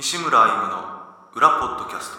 [0.00, 0.84] 西村歩夢の
[1.34, 2.18] 裏ポッドキャスト。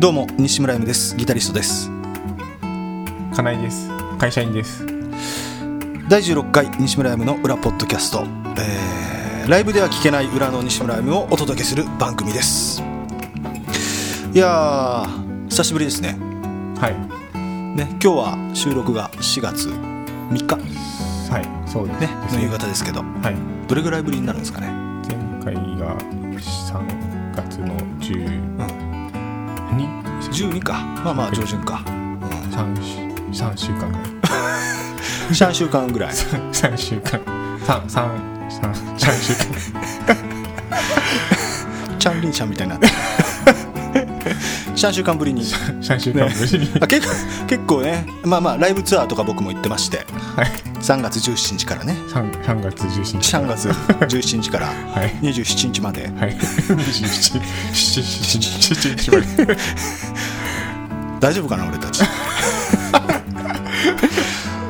[0.00, 1.14] どうも西村 M です。
[1.14, 1.92] ギタリストです。
[3.36, 3.88] 金井です。
[4.18, 4.84] 会社員です。
[6.08, 8.24] 第16回西村 M の裏ポッドキャスト、
[8.58, 12.82] えーライブでは聞けない裏の西村 M をお届けする番組です。
[14.32, 16.18] いやー久しぶりですね。
[16.80, 16.94] はい。
[17.76, 20.56] ね今日は収録が4月3日。
[20.56, 20.93] ね
[21.30, 22.00] はいそうです。
[22.00, 23.00] ですの夕方ですけど。
[23.00, 23.66] はい。
[23.68, 24.68] どれぐらいぶりになるんですかね？
[25.08, 30.04] 前回が3月の12、うん。
[30.30, 30.74] 12か。
[31.04, 31.82] まあまあ上旬か、
[32.50, 32.74] 3,
[33.32, 34.02] 3週間ぐらい。
[35.28, 36.12] うん、3週間ぐらい。
[36.52, 37.20] 3週間。
[37.66, 38.10] 3三
[38.50, 40.16] 三三週間。
[41.98, 42.88] チャンリンちゃんみたいになって。
[44.76, 45.42] 3週間ぶりに。
[45.42, 47.14] 3週間ぶりに、あ結構
[47.46, 48.06] 結構ね。
[48.24, 50.06] まあまあライブツアーとか僕も行ってまして。
[50.36, 50.50] はい
[50.84, 51.94] 3月17日からね。
[52.08, 53.36] 3, 3月17日。
[53.36, 55.10] 3月17日から はい。
[55.22, 56.02] 27日まで。
[56.18, 56.36] はい。
[56.36, 57.40] 27
[57.72, 59.56] 7日まで。
[61.20, 62.02] 大丈夫かな俺たち？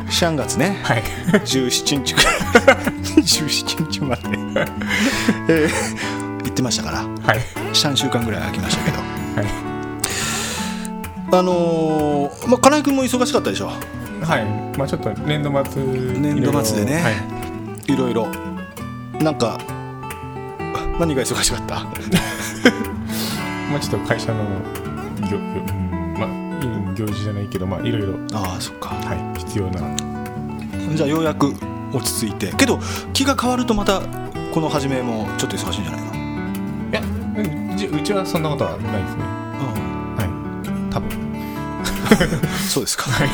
[0.08, 0.78] 3月ね。
[0.84, 1.02] はい。
[1.32, 2.76] 17日から
[3.16, 4.22] 27日まで、
[5.48, 6.04] えー
[6.44, 6.98] 行ってましたから。
[7.00, 7.40] はい。
[7.72, 8.98] 3週間ぐらい空きましたけど。
[8.98, 9.02] は
[9.42, 9.46] い。
[11.32, 13.72] あのーまあ金井君も忙しかったでしょ？
[14.24, 14.44] はい。
[14.78, 17.00] まあちょっと年度末年度末でね。
[17.02, 17.92] はい。
[17.92, 18.28] いろいろ。
[19.20, 19.58] なんか
[20.98, 21.80] 何が忙しかった？
[23.70, 24.44] まあちょっと会社の
[26.18, 26.28] まあ、
[26.94, 28.14] 行事じゃないけどまあいろいろ。
[28.34, 28.88] ああそっか。
[28.90, 29.38] はい。
[29.38, 29.80] 必要な。
[30.94, 31.54] じゃあようやく
[31.92, 32.52] 落ち着いて。
[32.54, 32.78] けど
[33.12, 34.00] 気が変わるとまた
[34.52, 36.14] この始めもちょっと忙しいんじゃないの？
[37.76, 39.24] いやうちはそんなことはないですね
[42.68, 43.10] そうですか。
[43.10, 43.30] はい。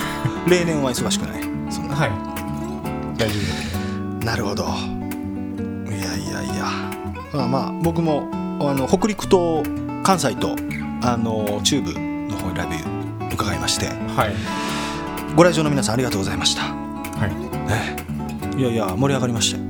[0.49, 1.43] 例年は忙しくない。
[1.71, 1.95] そんな。
[1.97, 2.11] はい。
[3.19, 3.35] 大丈
[4.21, 4.65] 夫なるほど。
[4.65, 4.67] い
[5.93, 6.67] やいやいや。
[7.33, 8.29] まあまあ僕も
[8.61, 9.63] あの北陸と
[10.03, 10.57] 関西と
[11.03, 12.67] あの中部の方にライ
[13.29, 13.87] ブ伺いまして。
[13.87, 14.35] はい。
[15.37, 17.69] ご来場の皆さんありがとうございました、はい。
[17.69, 17.97] ね、
[18.59, 19.59] いやいや盛り上がりました。
[19.59, 19.65] よ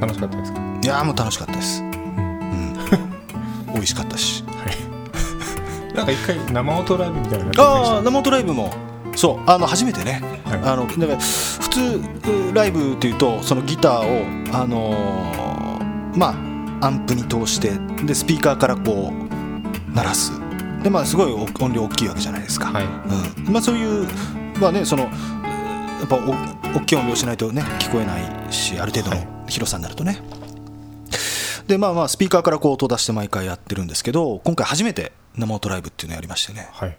[0.00, 0.60] 楽しかったですか？
[0.82, 2.74] いやもう楽しかったです、うん、
[3.74, 4.42] 美味しかったし
[5.96, 8.72] なんか一回生音ライブみたいなああま生音ライブも。
[9.16, 10.22] そうあの初めてね。
[10.44, 10.60] はい。
[10.62, 16.34] あのだから普通ライブっていうとそのギターをあのーま
[16.80, 17.72] あアンプに通して
[18.04, 20.32] でスピーカーからこう鳴らす。
[20.82, 22.84] でまあすごい音量大きいわけじゃないですか、はい。
[23.46, 23.52] うん。
[23.52, 24.08] まあ、そういう
[24.60, 25.10] まあねそのや
[26.04, 29.28] っぱお大きい音量しないとね聞こえないしある程度のはい。
[29.48, 30.20] 広さになるとね、
[31.68, 36.68] でまあまあスピーカーからこう音出して毎回やってるんですけど今回初めて生音ライブっていうのをやりましてね。
[36.72, 36.96] はい。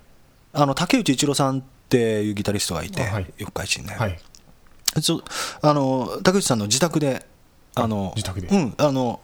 [0.54, 3.34] あの竹内一郎さんっていうギタリストがいて、あはい。
[3.38, 4.20] 四日市にね、はい。
[5.02, 5.22] ちょ
[5.62, 7.26] あの竹内さんの自宅で
[7.76, 8.48] あの自宅で。
[8.48, 9.20] うん、あの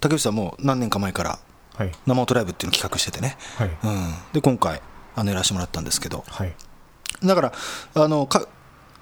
[0.00, 1.38] 竹内さんも何年か前から
[1.76, 1.92] はい。
[2.06, 3.68] 生音ライブっていうのを企画しててね、はい。
[3.68, 4.82] うん、で今回
[5.14, 6.24] あのやらせてもらったんですけど。
[6.26, 6.54] はい。
[7.24, 7.52] だから
[7.94, 8.46] あのか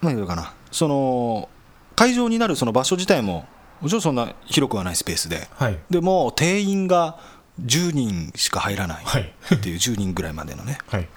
[0.02, 0.54] 何言うかな。
[0.70, 1.48] その
[1.96, 3.46] 会場になるその場所自体も
[3.80, 5.48] もちろんそんな広くはないスペースで。
[5.54, 5.78] はい。
[5.90, 7.18] でもう定員が
[7.64, 9.32] 10人しか入らないはい。
[9.54, 11.08] っていう10人ぐらいまでのね はい。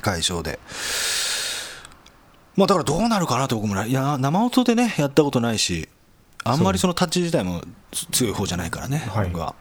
[0.00, 0.58] 会場で。
[2.56, 5.88] まあだからどうなるかなと僕もいや生音でねやったことないし
[6.44, 9.28] あんまりそのタッチ自体もつ強い方じゃないからね、はい。
[9.28, 9.54] 僕は。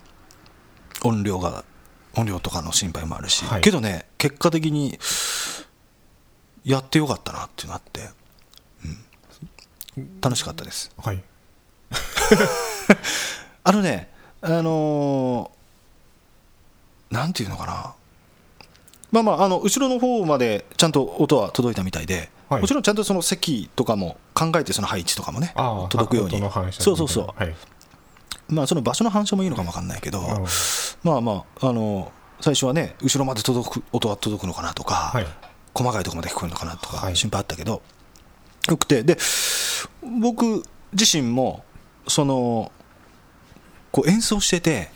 [1.03, 1.64] 音量が
[2.16, 3.62] 音量とかの心配もあるし、はい。
[3.62, 5.00] けどね結果的に
[6.64, 8.09] やってよかったなっていうのがあって、
[9.97, 10.91] うん、楽しかったです。
[10.97, 11.24] はい。
[13.64, 15.60] あのねあのー
[17.11, 17.94] なんていうのかな。
[19.11, 22.61] まあまああの後ろの方までちゃんと音は届いたみたいで、はい。
[22.61, 25.53] もちろんちゃんとその席とかも考えてその配置とかもね
[25.89, 26.41] 届くように。
[26.72, 27.27] そうそうそう。
[27.35, 27.55] はい。
[28.47, 30.41] まあその場所の反射もいいのかもわかんないけど、あ
[31.03, 35.28] まあまああの最初はね後ろまで届く音は届くのかなとか、はい。
[35.73, 37.16] 細かいところまで聞こえるのかなとかはい。
[37.16, 37.81] 心配あったけど、
[38.69, 39.03] よくて。
[39.03, 39.17] で
[40.22, 41.64] 僕自身も
[42.07, 42.72] その
[43.91, 44.90] こう演奏してて、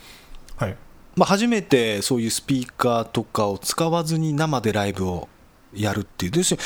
[0.55, 0.77] はい
[1.15, 5.29] まあ、初めてそういうスピーカーとかを使わずに生でライブを
[5.73, 6.31] やるっていう。
[6.35, 6.63] 要するに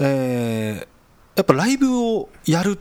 [0.00, 0.88] えー
[1.36, 2.80] やっぱライブをやる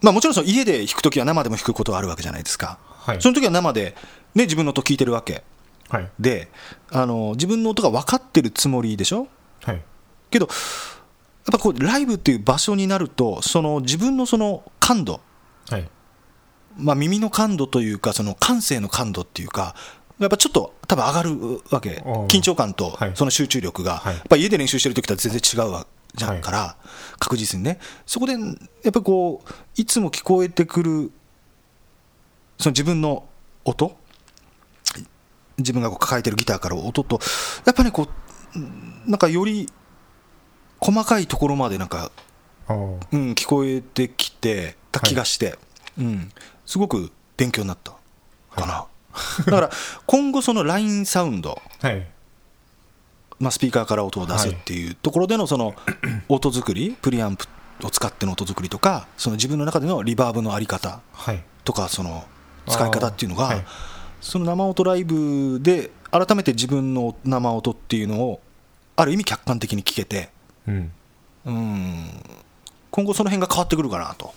[0.00, 3.22] まあもちろんその家で弾くときは生でも弾くことはあるわけじゃないですか、はい。
[3.22, 3.94] その時は生で、
[4.34, 5.44] ね、自分の音聞いてるわけ
[5.88, 6.10] はい。
[6.18, 6.48] で
[6.90, 9.28] あの自分の音が分かってるつもりでしょ？
[9.62, 9.82] はい。
[10.28, 10.54] けどやっ
[11.52, 15.20] ぱこうライブっていう場所になるとその自分のその感度、
[15.68, 15.88] はい。
[16.76, 19.76] まあ、耳の感度というかその感性の感度っていうか
[20.22, 22.02] やっぱちょっと多分上がるわけ。
[22.28, 23.12] 緊張感とはい。
[23.14, 24.14] その集中力が、はい。
[24.14, 26.38] やっぱ家で練習してる時とは全然違うわじゃはい。
[26.38, 26.76] んから、
[27.18, 28.42] 確実にね、そこでやっ
[28.92, 31.10] ぱりこう、いつも聞こえてくる、
[32.58, 33.24] その自分の
[33.64, 33.96] 音、
[35.58, 37.20] 自分がこう抱えてるギターから音と、
[37.64, 38.08] やっぱりこ
[38.56, 39.68] う、なんかより
[40.80, 42.10] 細かいところまでなんか、
[42.68, 45.56] うん、聞こえてきてた気がして、
[45.98, 46.30] うん、
[46.66, 47.92] すごく勉強になった
[48.54, 48.86] かな。
[49.46, 49.70] だから
[50.06, 52.06] 今後、そのラインサウンド、はい。
[53.38, 55.74] まあ、スピーカーから音を出すっていうところでのその
[56.28, 57.46] 音作り、プリアンプ
[57.82, 61.42] を使っての音作りとか、その自分の中でのリバーブのあり方はい。
[61.64, 62.24] とか、その
[62.68, 63.64] 使い方っていうのが、
[64.20, 68.40] その生音ライブで改めて自分の生音っていうのを、
[68.94, 70.30] ある意味客観的に聞けて、
[70.68, 70.92] うん。
[71.44, 72.10] うん、
[72.92, 74.32] 今後その辺が変わってくるかなと、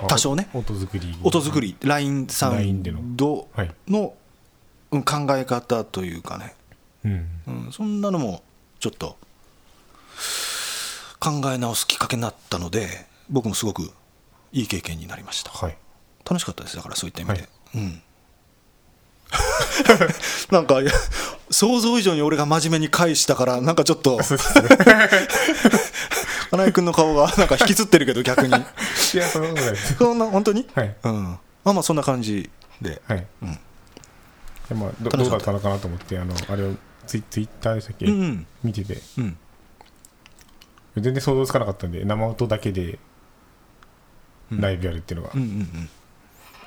[0.00, 1.14] 多少ね、あ音作り。
[1.22, 3.00] 音作り、ラインサウンラインでの。
[3.02, 3.74] ドはい。
[3.88, 4.14] の
[4.90, 6.54] うん考え方というかね。
[7.04, 7.28] うん。
[7.46, 8.42] うん、そんなのも
[8.78, 9.16] ちょっと
[11.18, 13.90] 考え直すきっかけになったので僕もすごく
[14.52, 15.50] いい経験になりました。
[15.50, 15.76] はい。
[16.24, 17.48] 楽しかったですだからそういった意味で、はい。
[17.76, 18.02] うん
[20.50, 20.76] なんか
[21.50, 24.18] 想像以上に俺が真面目に返したからなんかちょっと
[26.52, 28.48] 金井君の顔がなんか引きつってるけど逆に。
[28.54, 29.76] いやそんなことない。
[29.76, 30.96] そんな本当に、はい。
[31.02, 32.50] うん、まあまあそんな感じ
[32.82, 33.00] で。
[33.06, 33.58] はい、うん。
[34.68, 36.74] でまあ、どどうだったたのかなと思ってあのあれを
[37.06, 38.46] ツイツイッターでしたっけ、うんうん。
[38.62, 38.98] 見てて。
[39.16, 39.36] うん。
[40.96, 42.98] 全然想像つかなかったんで生音だけで
[44.50, 44.60] うん。
[44.60, 45.88] ライブやるっていうのが、うんうんうん。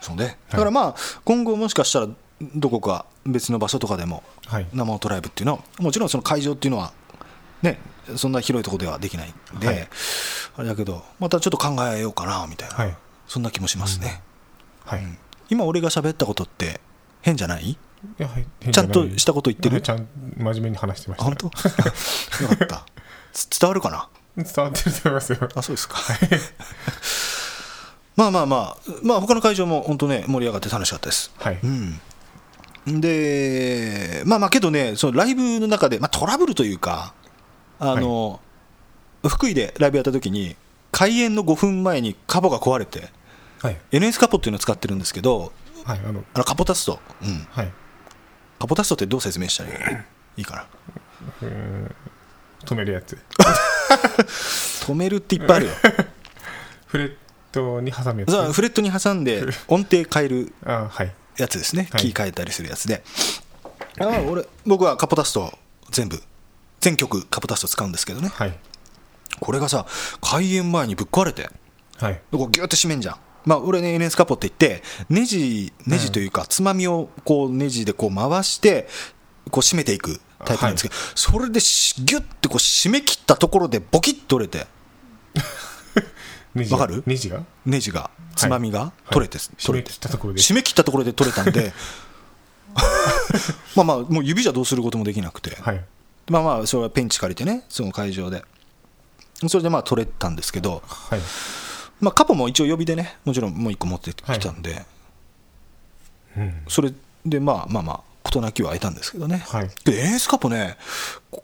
[0.01, 0.39] そうね。
[0.49, 2.07] だからまあ今後もしかしたら
[2.41, 4.67] どこか別の場所とかでもはい。
[4.73, 6.91] 生音ライブっていうのはもちろんその会場っていうのは
[7.61, 7.79] ね
[8.15, 9.87] そんな広いところではできないんで、はい。
[10.57, 12.95] あれだけどまたちょっと考えようかなみたいな、はい。
[13.27, 14.21] そんな気もしますね、
[14.85, 15.17] はい、うん。
[15.49, 16.79] 今俺が喋ったことって
[17.21, 17.69] 変じゃない？
[17.71, 17.77] い
[18.17, 18.45] やはい。
[18.59, 19.75] 変ちゃんとしたこと言ってる？
[19.75, 21.23] はいちゃん真面目に話してました。
[21.23, 21.45] あ本当？
[21.47, 22.85] よかった。
[23.33, 24.09] つ伝わるかな？
[24.37, 25.49] 伝わってると思いますよ。
[25.55, 25.95] あそうですか。
[28.15, 31.33] まあまあまあまあ他の会場も本当ね盛り上がって楽しかったです。
[31.37, 31.99] はい、うん、
[32.87, 37.13] で、まあまあけどね、そのライブの中で、まあ、トラブルというか、
[37.79, 38.39] あの、
[39.27, 40.55] 福井でライブやった時に、
[40.91, 43.09] 開演の5分前にカポが壊れて、
[43.61, 45.51] はい、NS カポっていうのを使ってるんですけど、
[45.83, 47.71] はい、あの、あのカポタスト、うん、はい、
[48.59, 49.75] カポタストってどう説明したらいい？
[50.37, 51.49] いいかな。
[52.65, 53.17] 止めるやつ。
[54.85, 55.71] 止めるっていっぱいあるよ。
[56.87, 57.15] フレッ
[57.51, 58.53] トに挟むやつ。
[58.53, 60.53] フレットに挟んで音程変える。
[60.65, 62.01] あはい、やつですね、はい。
[62.01, 63.03] キー変えたりするやつで、
[63.99, 65.57] あ俺僕はカポタスト
[65.91, 66.21] 全部、
[66.79, 68.57] 全曲カポタスト使うんですけどね、はい、
[69.39, 69.85] これがさ、
[70.21, 71.49] 開演前にぶっ壊れて、
[71.97, 73.17] はい、こうギューって締めんじゃん。
[73.45, 78.87] まあ、俺ね、NS カポって言って、ネジ、ネジというか、つまみをこうネジでこう回して、
[79.51, 84.65] こう締めていくタイプなんですけど、それでしギュッてこう締め切ったところで、ボキッと折れて、
[86.71, 87.03] わかる？
[87.05, 87.43] ネジが？
[87.65, 89.91] ネジが、つまみが取れて、締め取れて。
[89.91, 90.39] 切ったところで。
[90.41, 91.73] 締め切ったところで取れたんで、
[93.75, 95.83] まあまあ、もう指じゃどうすることもできなくて、はい、
[96.29, 98.43] まあまあ、それはペンチ借りてね、その会場で。
[99.47, 101.19] それでまあ取れたんですけど、はい、
[101.99, 104.85] まあ、カポも一応予備でね、もちろんもう一個持ってきたんで、
[106.37, 106.93] うん、それ
[107.25, 109.43] でまあまあまあ、事なきは得たんですけどね。
[109.49, 110.77] はい、で、エースカポね、
[111.31, 111.43] こ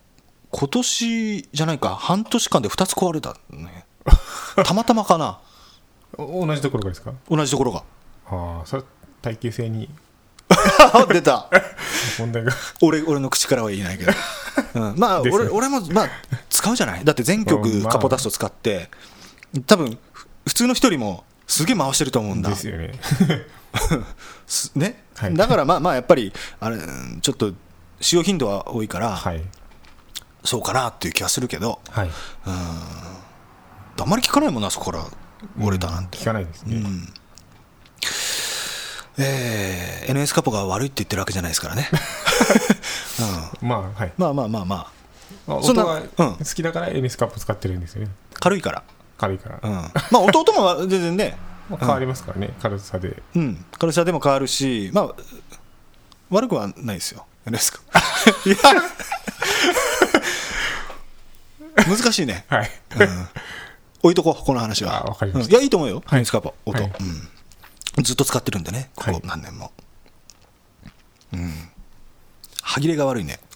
[0.52, 3.86] 今年じゃないか、半年間で2つ壊れたね。
[4.66, 5.40] たまたまかな、
[6.18, 7.14] お同じところがですか？
[7.30, 7.84] 同じところが。
[8.28, 8.84] ああ、それ
[9.22, 9.90] 耐久性に。
[11.10, 11.48] 出た。
[12.20, 12.52] 問題が。
[12.82, 14.12] 俺俺の口からは言えないけど、
[14.76, 16.10] うん、まあ俺俺も、まあ、
[16.50, 17.06] 使うじゃない？
[17.06, 17.94] だって全うん曲まあ。
[17.94, 18.90] カポダスト使って。
[19.66, 22.50] 多分ふ普通の人よりもすげえ回してると思うんだ。
[22.50, 22.92] ですよね。
[24.48, 25.36] すね、はい。
[25.36, 27.54] だからまあまあやっぱりあれうんちょっと
[28.02, 29.42] 使用頻度は多いから、はい、
[30.44, 31.80] そうかなっていう気がするけど。
[31.90, 32.10] はい。
[34.00, 35.06] あんまり聞かないもんなそこから
[35.60, 36.78] 折れたなんて、聞かないですね。
[36.78, 37.14] うん
[39.18, 41.90] えー NS カポが悪いって言ってるわけじゃないですからね、
[43.62, 44.14] うん、まあ、はい。
[44.18, 44.88] まあまあまあまあ
[45.48, 48.12] まあそん好きだから NS カップ使ってるんですよね。
[48.34, 48.84] 軽いから
[49.18, 49.60] 軽いから。
[49.62, 51.38] うん、まあ弟も全然ね、
[51.70, 53.22] まあ変わりますからね、軽さで。
[53.36, 55.10] うん、軽さでも変わるし、まあ、
[56.30, 57.80] 悪くはないですよ、ですか。
[58.46, 58.56] いや
[61.88, 62.72] 難しいね、はい。
[63.00, 63.28] うん、
[64.04, 65.02] 置いとこう、この話は。
[65.02, 66.90] あわかりまいや、いいと思うよ、はいスカポ、音。
[68.04, 69.72] ずっと使ってるんでね、ここはい何年も。
[71.34, 71.54] うん、
[72.62, 73.40] 歯切れが悪いね。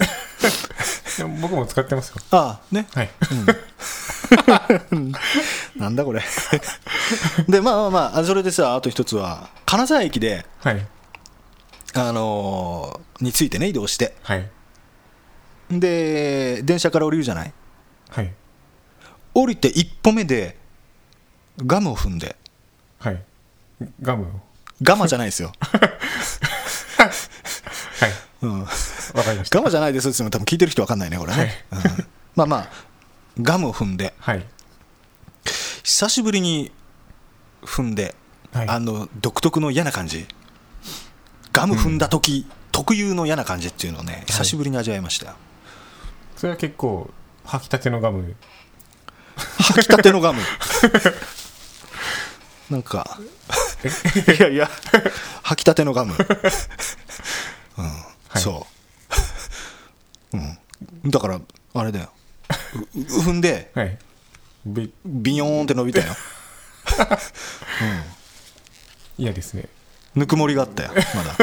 [1.42, 2.16] 僕も使ってますよ。
[2.32, 2.88] ああ、ね。
[2.94, 3.10] はい。
[5.78, 6.22] なんだこれ。
[7.48, 10.86] で、まあまあまあ、それでさ、あと一つは、金沢駅で、はい。
[11.94, 14.18] あのーについてね、移動して。
[14.24, 14.50] はい。
[15.72, 17.54] で、電車から降りるじゃない？
[18.10, 18.34] はい。
[19.36, 20.58] 降りて一歩目で
[21.58, 22.36] ガムを踏んで。
[22.98, 23.22] はい。
[24.02, 24.28] ガムを？
[24.82, 27.12] ガマじゃないですよ、 はい。
[28.42, 29.60] うん、わかりました。
[29.60, 31.80] ガマじゃないですって言っても多分聞いてる人分かんないねこれね、うん。
[32.36, 32.70] まあまあ
[33.42, 34.14] ガムを踏んで。
[34.18, 34.46] はい。
[35.84, 36.72] 久しぶりに
[37.62, 38.16] 踏んで、
[38.52, 38.70] はい。
[38.70, 40.26] あの独特の嫌な感じ。
[41.54, 45.36] ガム踏んだ時、特有の嫌な感じっていうのをね久しぶりに味わいましたよ、
[46.36, 47.10] それは結構
[47.46, 48.36] 吐きたてのガム
[49.66, 50.42] 吐きたてのガム。
[52.70, 53.20] なんか。
[54.38, 54.70] いやいや。
[55.44, 56.16] 吐きたてのガム、
[57.78, 57.86] うん。
[57.86, 57.92] は
[58.36, 58.42] い。
[58.42, 58.66] そ
[60.34, 60.58] う、うん、
[61.12, 61.40] だから
[61.74, 62.10] あれだよ。
[62.74, 63.98] うう踏んではい。
[64.66, 66.16] べビヨーンって伸びたよ。
[69.18, 69.66] 嫌ですね。
[70.16, 71.36] ぬくもりがあったよまだ。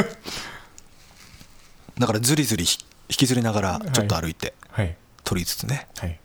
[1.99, 4.97] だからずりずりひ引きずりながらちょっと歩いてはい。
[5.25, 5.89] 取りつつね。
[5.99, 6.19] はい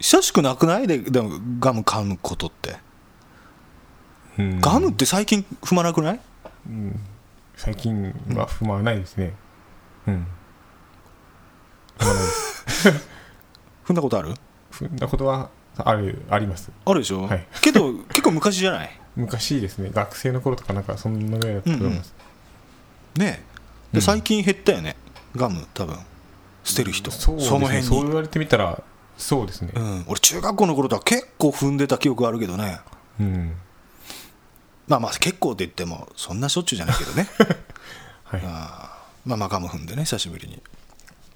[0.00, 0.86] 久しくなくない？
[0.86, 2.76] ででもガム噛むことって。
[4.38, 4.60] うん。
[4.60, 6.20] ガムって最近踏まなくない？
[7.56, 9.32] 最近は踏まないですね。
[10.06, 10.26] うん。
[11.98, 12.88] 踏まないです
[13.86, 14.34] 踏んだことある？
[14.72, 16.70] 踏んだことはあるあります。
[16.84, 17.46] あるでしょ、はい。
[17.62, 19.00] けど結構昔じゃない？
[19.16, 19.90] 昔ですね。
[19.92, 22.12] 学生の頃とかなんかそんなぐらいだったと思います、
[23.16, 23.30] ねえ。
[23.30, 23.40] で
[23.94, 24.02] うん。
[24.02, 24.96] 最近減ったよね。
[25.36, 25.96] ガム多分。
[26.64, 27.10] 捨てる人。
[27.10, 27.58] そうですね。
[27.60, 27.84] の辺に。
[27.86, 28.82] そう言われてみたら
[29.16, 29.70] そうですね。
[29.74, 32.80] うん、俺中学校の頃とは結構踏んでた記憶あるけどね。
[33.20, 33.54] うん。
[34.88, 37.28] まあまあ結構って言ってもそんなしょっちゅうじゃないけどね。
[38.24, 38.42] はい。
[38.44, 40.62] あーまあまあガム踏んでね久しぶりに。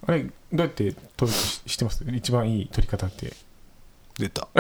[0.07, 2.05] あれどうやって取るししてます？
[2.13, 3.35] 一番いい取り方って。
[4.19, 4.49] 出た。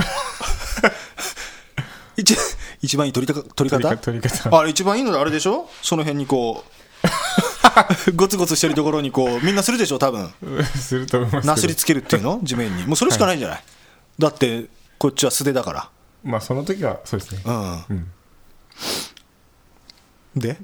[2.16, 2.36] 一
[2.80, 3.78] 一番いい取り取り方？
[3.80, 4.58] 方取り方。
[4.58, 5.68] あれ一番いいのであれでしょ？
[5.82, 6.70] その辺にこう
[8.14, 10.30] ゴツゴツしてるところにこうみんなするでしょ多分。
[10.76, 12.40] すると思いますなすりつけるっていうの？
[12.42, 12.86] 地面に。
[12.86, 13.64] もうそれしかないんじゃない、
[14.18, 14.66] だって
[14.98, 15.90] こっちは素手だか
[16.24, 17.40] まあその時はそうですね。
[17.44, 17.84] らうん。
[17.88, 18.10] うん。
[20.40, 20.58] で？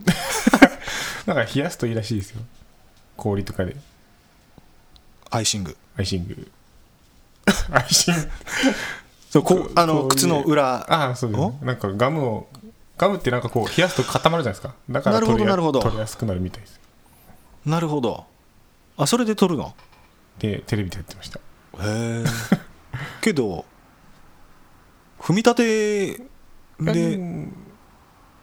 [1.27, 2.41] なんか冷やすといいらしいですよ。
[3.17, 3.77] 氷とかで。
[5.31, 5.77] アイシング。
[5.97, 6.49] アイシング。
[7.71, 8.29] アイシング。
[9.31, 11.59] そうこうあの靴の裏ああそうですね。
[11.63, 12.49] なんかガムを
[12.97, 14.75] ガムってなんかこう冷やすと固まるじゃないですか。
[14.89, 15.81] だからなるほど取りやなるほど。
[15.81, 16.81] 取りやすくなるみたいです
[17.67, 18.27] なるほど。
[18.97, 19.75] あそれで撮るの？
[20.39, 21.39] でテレビでやってました。
[21.39, 21.41] へ
[21.81, 22.25] え。
[23.21, 23.65] けど
[25.19, 26.17] 踏み立て
[26.81, 27.15] で？
[27.15, 27.57] うん。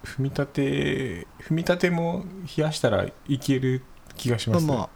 [0.03, 2.25] 踏み立て踏み立ても
[2.57, 3.83] 冷やしたらいける
[4.15, 4.67] 気がします、ね。
[4.67, 4.89] まあまあ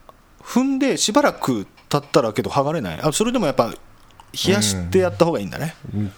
[0.44, 3.00] 踏んでしばらく経ったらけど剥がれない。
[3.01, 3.77] あそれでもやっぱ冷
[4.53, 6.00] やしてやった方がいいんだね、うん。
[6.01, 6.12] うん。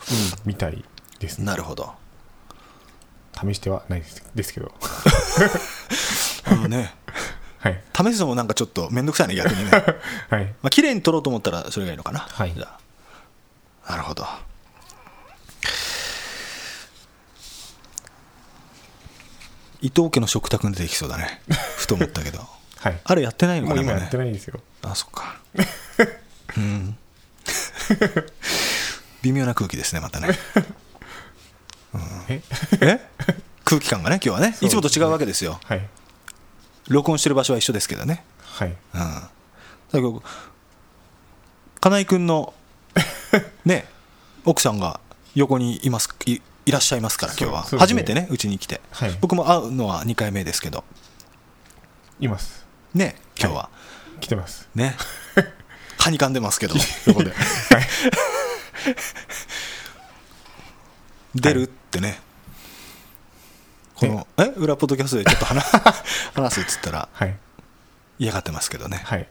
[0.45, 0.83] みたい
[1.19, 1.45] ですね。
[1.45, 1.93] なるほど。
[3.33, 4.71] 試してはないですですけど。
[6.49, 6.95] あのね
[7.59, 7.81] はい。
[7.93, 9.71] 試すのもなんかちょっと面倒くさいね逆にね。
[10.29, 10.45] はい。
[10.61, 12.19] まあ綺麗に撮ろうと思ったらそれがいいのかな。
[12.19, 12.53] はい。
[12.53, 12.77] じゃ
[13.87, 13.91] あ。
[13.91, 14.27] なるほど。
[19.81, 21.41] 伊藤家の食卓に出てきそうだね。
[21.77, 22.47] ふと思ったけど。
[22.77, 22.99] はい。
[23.03, 24.59] あれやってないのかなもうもう今やってねないですよ。
[24.83, 25.37] あそっか。
[26.57, 26.97] うん。
[29.23, 30.29] 微妙な空気ですねまたね。
[32.29, 32.41] え？
[32.81, 32.99] え？
[33.63, 34.55] 空気感がね今日はね。
[34.61, 35.59] いつもと違うわけですよ。
[35.63, 35.89] はい
[36.89, 38.23] 録音してる場所は一緒ですけどね。
[38.41, 38.69] はい。
[38.69, 38.75] うん。
[38.95, 39.29] だ
[39.91, 40.21] けど
[41.79, 42.53] 金井君の
[43.65, 43.87] ね
[44.45, 44.99] 奥さんが
[45.35, 47.77] 横にいますいいらっしゃいますから今日は、ね。
[47.77, 49.17] 初めてねうちに来て、はい。
[49.21, 50.83] 僕も会うのは2回目ですけど。
[52.19, 52.65] います。
[52.93, 53.69] ね今日は、
[54.19, 54.67] 来てます。
[54.75, 54.97] ね。
[55.99, 56.75] はにかんでますけど
[57.05, 57.33] 横で。
[61.35, 62.19] 出るってね
[63.99, 64.53] このえ？
[64.57, 65.65] 裏ポッドキャストでちょっと話
[66.33, 67.35] 話すっつったらはい。
[68.19, 69.01] 嫌がってますけどね。
[69.03, 69.27] はい。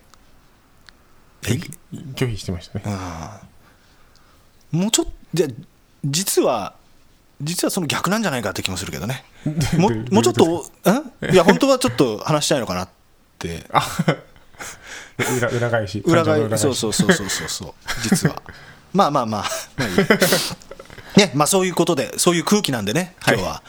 [1.47, 1.49] え？
[2.15, 2.85] 拒否してましたね。
[4.73, 5.51] うんもうちょっとじゃあ
[6.05, 6.75] 実は
[7.41, 9.25] 実はその逆なんじゃないかって気もするけどね。
[9.77, 12.89] ももうちょっとんいや本当はちょっと話したいのかなっ
[13.39, 13.67] て。
[15.39, 16.03] 裏裏返し。
[16.05, 17.75] 裏返感情のそうそうそうそうそうそう。
[18.03, 18.43] 実は。
[18.93, 19.45] まあまあまあ。
[19.77, 19.97] まあいい
[21.17, 23.63] ねまあそういうことでそういう空気なんでね今日は、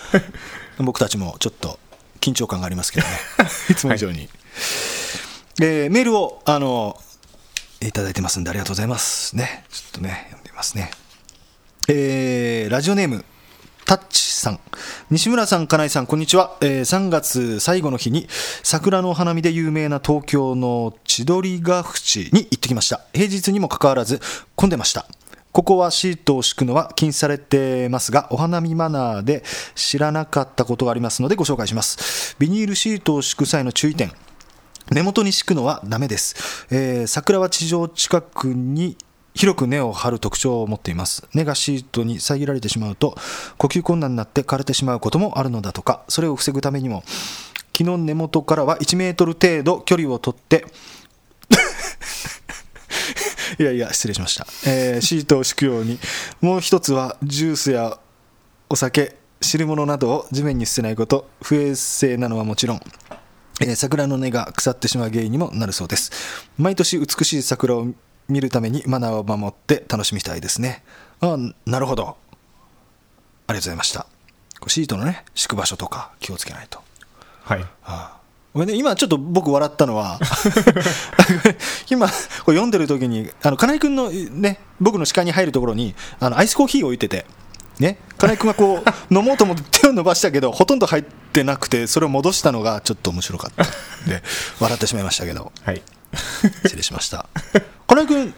[0.79, 1.79] 僕たちもちょっと
[2.19, 3.13] 緊張感がありますけどね。
[3.69, 4.29] いつも以上に、
[5.61, 6.99] えーメールをあの
[7.81, 9.65] いただいてますんでありがとうございますね。
[9.71, 10.91] ちょっとね読んでみますね。
[11.87, 13.23] えーラジオネーム
[13.85, 14.59] タッチさん。
[15.09, 18.27] 西村さん、金井さん、こんにちは、えー3月最後の日に
[18.61, 23.01] 桜の花見で有名な東京の千鳥ヶ淵に行ってきました。
[23.13, 24.19] 平日にもかかわらず
[24.55, 25.07] 混んでました
[25.51, 29.43] ここはシートを敷くのは禁止されてますがお花見マナーで
[29.75, 32.35] 知らなかったことがありますのでご紹介します。
[32.39, 34.11] ビニールシートを敷く際の注意点。
[34.91, 38.97] 根元に敷くのはダメです、えー桜は地上近くに
[39.35, 41.27] 広く根を張る特徴を持っています。
[41.33, 43.15] 根がシートに遮られてしまうと
[43.57, 46.03] 呼吸困難になって枯れてしまうこともあるのだとか。
[46.07, 47.03] それを防ぐためにも
[47.73, 50.65] 木の根元からは1メートル程度距離を取って
[53.59, 55.99] いやいや失礼しました、えーシートを敷くように
[56.41, 57.99] もう一つはジュースや
[58.69, 62.81] お酒汁物などを地面に捨てないこと不衛生なのはもちろん
[63.61, 66.11] えー桜の根が腐ってしまう原因にもなるそうです。
[66.57, 67.87] 毎年美しい桜を
[68.27, 70.83] 見るためにマナーを守って楽しみたいですね。
[71.21, 72.05] あなるほど。
[72.05, 72.17] ありが
[73.47, 74.05] とうございました。
[74.67, 76.81] シートのね敷く場所とか気をつけないと。
[77.43, 78.16] はい
[78.57, 78.75] ごめんね。
[78.75, 80.19] 今ちょっと僕笑ったのは
[81.91, 82.13] 今こ
[82.51, 87.27] れ読んでる時にあの金井君のね僕の視界に入るところにあのアイスコーヒーを置いてて
[87.79, 93.63] ね金井君がこう 飲もうと思って手を伸ばしたけどほとんど入ってなくてそれを戻したのがちょっと面白かった。
[93.63, 94.23] んで
[94.59, 95.51] 笑ってしまいましたけど。
[95.63, 95.83] はい。
[96.63, 97.27] 失礼しました。
[97.85, 98.33] 金井君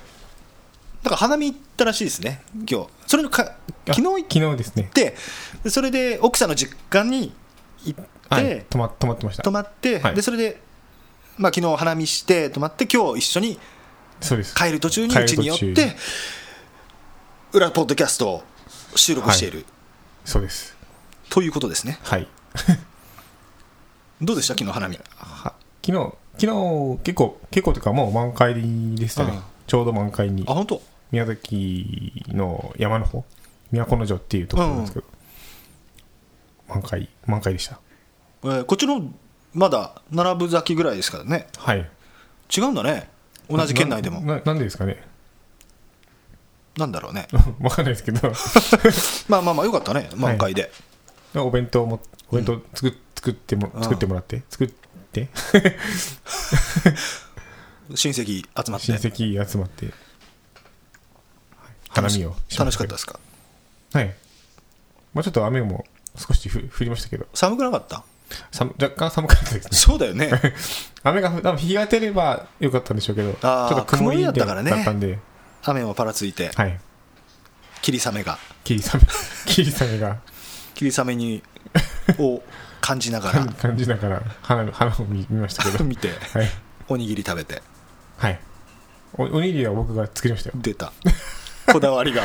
[1.04, 2.88] なんか花見行ったらしいですね今日。
[3.08, 3.56] それのか
[3.88, 4.90] 昨日行っあ昨日ですね。
[4.94, 5.16] て
[5.64, 7.32] でそれで奥さんの実家に
[7.86, 8.66] 行って、はい。
[8.70, 9.44] 泊ま泊まってました。
[9.44, 10.16] 泊まって、はい。
[10.16, 10.62] でそれで、
[11.38, 13.60] まあ昨日花見して泊まって今日一緒に
[14.22, 14.56] そうです。
[14.56, 15.96] 帰る途中にうちに寄って
[17.54, 18.44] 裏ポッドキャストを
[18.96, 19.66] 収録している、
[20.26, 20.76] そうです。
[21.30, 22.00] ということですね。
[22.04, 22.28] はい。
[24.22, 24.54] どうでした？
[24.54, 25.00] 昨日花見。
[25.18, 25.54] は
[25.86, 28.54] 昨日昨日結構結構というかもう満開
[28.96, 29.32] でしたね。
[29.32, 30.46] うんちょうど満開に。
[30.48, 30.82] あ本当。
[31.12, 33.24] 宮崎の山の方
[33.72, 35.06] 都城っていうところなんですけど、
[36.68, 37.80] 満開満開でした
[38.44, 39.12] えーこっちの
[39.54, 41.48] まだ並ぶ咲きぐらいですからね。
[41.58, 41.90] はい。
[42.56, 43.10] 違うんだね。
[43.50, 44.22] 同じ県内でも。
[44.22, 45.04] なななんでですかね？
[46.78, 47.28] なんだろうね。
[47.60, 48.32] わかんないですけど。
[49.28, 50.10] まあまあまあよかったね。
[50.16, 50.72] 満開で、
[51.36, 52.00] お弁当も
[52.32, 53.84] お弁当作,、作ってもうん。
[53.84, 54.44] 作ってもらって。
[54.50, 54.68] 作っ
[55.12, 55.30] て。
[57.96, 58.26] 親戚
[58.66, 58.86] 集まって。
[58.86, 59.96] 親戚集まって、はい。
[61.90, 63.20] 花見を楽しかったたですか？
[63.94, 64.16] はい。
[65.14, 67.26] まあちょっと雨も少しふ降りましたけど。
[67.34, 68.04] 寒くなかった？
[68.52, 69.70] 寒若干寒かったですね。
[69.72, 70.32] そうだよね。
[71.04, 75.18] 雨が降多分日が照ればよかったんでしょうけどちょっと曇りだったからねだったんで
[75.64, 76.52] 雨もパラついて。
[76.56, 76.80] はい。
[77.82, 78.38] 霧雨が。
[78.64, 79.04] 霧雨。
[79.46, 80.18] 霧雨が。
[80.76, 81.44] 霧雨に
[82.20, 82.42] を
[82.82, 85.86] 感じなが感感じながら花の花を見見ましたけらど。
[85.86, 86.50] 見てはい。
[86.88, 87.62] おにぎり食べて。
[88.18, 88.40] はい。
[89.14, 90.56] おおにぎりは僕が作りましたよ。
[90.58, 90.92] 出た。
[91.72, 92.24] こだわりが。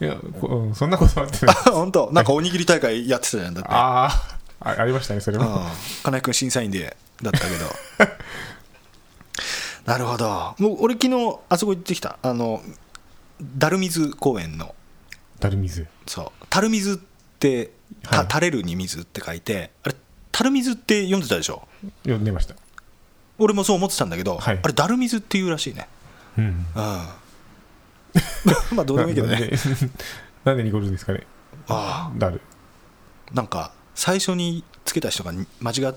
[0.00, 2.10] いやこうんそんなことはあってない本当。
[2.12, 3.68] なんかおにぎり大会やってたじゃんだって。
[3.70, 4.33] あー
[4.64, 5.44] あありましたねそれも。
[5.44, 5.62] うん。
[6.02, 8.14] 金井君審査員でだったけど。
[9.84, 10.54] なるほど。
[10.58, 12.18] もう俺昨日あそこ行ってきた。
[12.22, 12.62] あの
[13.60, 14.74] 垂水公園の。
[15.40, 16.54] だる水そう。
[16.54, 16.96] 垂水っ
[17.38, 17.70] て
[18.02, 18.26] たはい。
[18.28, 19.94] 垂れるに水って書いてあれ
[20.34, 21.66] 垂水って読んでたでしょ？
[22.04, 22.54] 読んでました。
[23.38, 24.60] 俺もそう思ってたんだけど、はい。
[24.62, 25.88] あれ垂水っていうらしいね。
[26.38, 26.44] うん。
[26.44, 26.54] うん。
[28.76, 29.50] まあどうでもいいけどね。
[30.44, 31.26] ななんで濁るんですかね？
[31.68, 32.40] あだる
[33.30, 35.94] あなんか最初につけた人がに間違ったり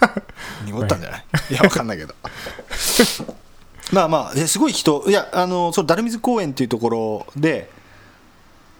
[0.00, 0.22] とか
[0.64, 1.24] 濁ったんじゃない？
[1.50, 2.14] いやわかんないけど。
[3.92, 7.68] まあまあえすごい人いやあのその垂水公園っていうところで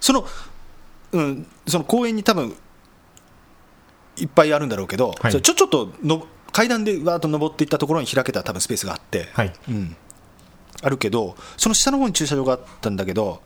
[0.01, 0.25] その
[1.13, 2.57] うんその公園に多分
[4.17, 5.33] いっぱいあるんだろうけど、はい。
[5.33, 9.53] ちょちょっとの階段でわーっと登っていったところに開けた多分スペースがあって、はい。
[9.69, 9.97] うん、
[10.83, 13.41] あるけどその下の方に駐車場があったんだけど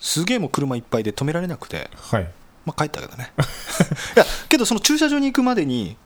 [0.00, 2.30] すげえもう車いっぱいで止められなくて、はい
[2.66, 3.32] まあ、帰ったけどね。
[4.16, 5.96] いやけどその駐車場に行くまでに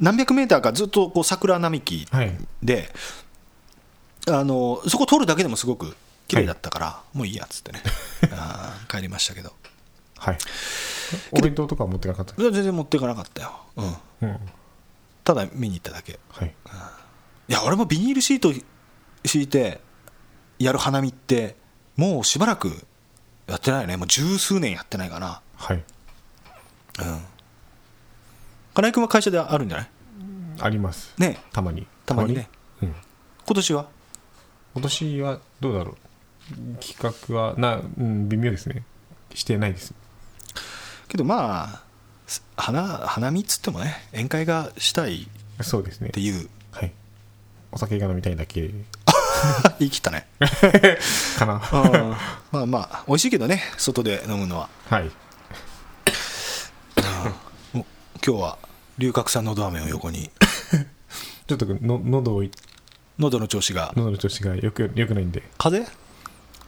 [0.00, 2.32] 何百メーターかずっとこう桜並木はい。
[2.62, 2.90] で
[4.28, 5.96] あのそこ通るだけでもすごく
[6.28, 7.82] 綺麗だったから、もういいやっつってね。
[8.32, 9.52] あー帰りましたけど。
[10.18, 10.38] はい。
[11.30, 12.34] お弁当とかは持ってなかった？
[12.36, 14.38] 全然持っていかなかったよ、うん、うん。
[15.22, 16.18] ただ見に行っただけ。
[16.30, 16.54] はい。
[17.48, 18.52] いや俺もビニールシート
[19.24, 19.80] 敷いて
[20.58, 21.56] やる花見って
[21.96, 22.84] もうしばらく
[23.46, 23.96] やってないよね。
[23.96, 25.40] もう十数年やってないかな。
[25.56, 25.84] はい
[27.00, 27.20] うん。
[28.74, 29.88] 金井君は会社であるんじゃない？
[30.60, 31.14] あります。
[31.18, 31.38] ね。
[31.52, 31.86] たまに。
[32.04, 32.48] たまにね。
[32.82, 32.94] うん。
[33.46, 33.86] 今年は？
[34.74, 35.96] 今年はどうだろう。
[36.84, 36.96] 企
[37.28, 38.84] 画はな、うん、微妙ですね。
[39.34, 39.94] してないです。
[41.08, 41.82] けどまあ
[42.26, 45.28] す花花見っつってもね宴会がしたい
[45.62, 46.08] そうですね。
[46.08, 46.48] っていう。
[46.72, 46.92] はい。
[47.72, 48.70] お酒が飲みたいだけ。
[49.78, 50.26] 言い切ったね。
[51.38, 51.54] かな。
[51.54, 52.16] うん。
[52.52, 54.68] まあまあ美味しいけどね外で飲むのは。
[54.88, 55.10] はい
[57.74, 58.58] お今日は
[58.98, 60.28] 龍角散のど飴を横に。
[61.46, 62.42] ちょっとの喉を
[63.20, 63.92] 喉の調子が。
[63.94, 65.44] 喉の調子がよくよくないんで。
[65.56, 65.76] 風？
[65.76, 65.96] 邪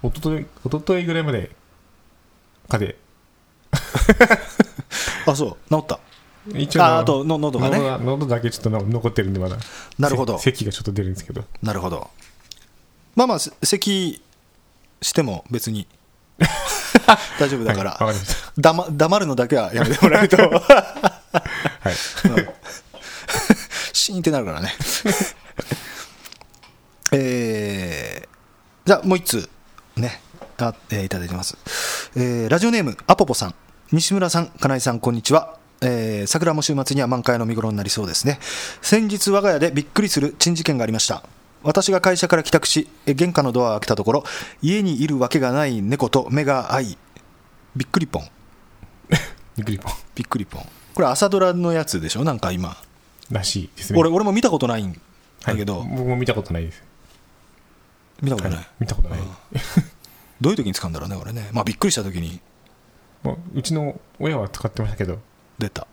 [0.00, 1.50] おとといおとといぐらいまで
[2.68, 2.94] 風。
[5.26, 5.68] あそう。
[5.68, 5.98] 治った？
[6.46, 7.78] 邪一応ああとの喉がね。
[7.80, 9.56] 喉喉だけちょっとの残ってるんでまだ。
[9.98, 10.38] なるほど。
[10.38, 11.44] せ咳がちょっと出るんですけど。
[11.60, 12.08] なるほど。
[13.16, 14.22] まあまあせ咳
[15.02, 15.88] しても別に。
[17.38, 18.20] 大丈夫だから、はいわか
[18.56, 20.36] 黙黙るのだけはやめてもらうと
[21.88, 22.48] はい。
[23.92, 24.72] シーンってなるからね。
[27.12, 28.28] えー
[28.86, 29.48] じゃあもう一通
[29.96, 30.20] ね
[30.58, 31.56] あ、えーいただいてます、
[32.16, 33.54] えーラジオネームアポポさん。
[33.92, 35.56] 西村さん金井さんこんにちは。
[35.80, 38.38] えー桜も週末には満開の見頃になりそうですね。
[38.82, 41.22] 先日我が家でびっくりする珍事件がありました。
[41.62, 44.24] 私が会社から帰宅しえー玄関のドアを開けたところ
[44.62, 46.98] 家にいるわけがない猫と目が合い
[47.76, 48.28] びっくりポン
[49.56, 49.92] びっくりぽん。
[50.14, 52.24] びっくりポンこれ朝ドラのやつでしょ？
[52.24, 52.76] なんか今。
[53.30, 53.98] らしいですね。
[54.00, 55.00] 俺俺も見たことないん
[55.44, 56.82] だけど、はい僕も見たことないです。
[58.20, 59.20] 見たことない、見たことない。
[60.40, 61.50] どういう時に使うんだろうね俺ね。
[61.52, 62.40] まあびっくりした時に。
[63.22, 65.20] もううちの親は使ってましたけど。
[65.56, 65.86] 出た。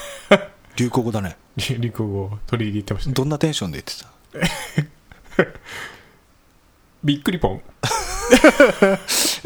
[0.76, 1.36] 流行語だね。
[1.58, 3.10] 流流行語を取り入れてました。
[3.12, 5.44] どんなテンションで言ってた？
[7.04, 7.60] びっくりぽん。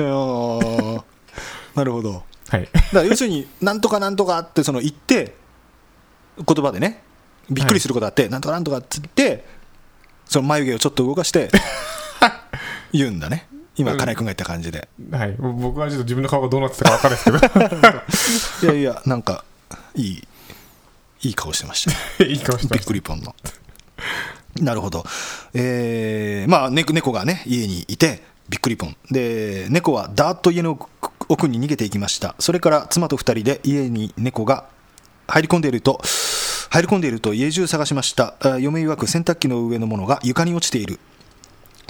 [1.75, 2.69] なるほどはい。
[2.73, 5.35] だから要するになんとかなんとかってその言って
[6.37, 7.03] 言葉でね
[7.51, 9.45] びっくりすることあって、なんとかなんとかって言って
[10.27, 11.49] その眉毛をちょっと動かして
[12.93, 13.49] 言うんだね。
[13.79, 14.89] 今金井君が言った感じで。
[15.11, 15.37] はい。
[15.39, 18.73] 僕はちょっと自分の顔がどうなってたか分からないですけど。
[18.73, 19.45] いやいやなんか
[19.95, 20.29] いい
[21.23, 22.25] いい顔してました。
[22.25, 23.35] いい顔してびっましくりポンの。
[24.61, 25.05] なるほど、
[25.53, 30.79] えーまあ、ね猫がね、家にいて、びっくりポン、で猫はだーっと家の
[31.29, 34.65] 奥に逃げていきました、それから妻と2人で家に猫が
[35.29, 36.01] 入り込んでいると、
[36.71, 40.99] 入り込んでいると家中探しました、嫁曰く洗濯機の上のものが床に落ちている。